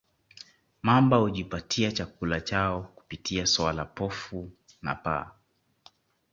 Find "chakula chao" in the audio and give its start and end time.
1.91-2.83